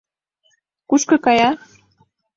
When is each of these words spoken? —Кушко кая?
—Кушко 0.89 1.15
кая? 1.25 1.49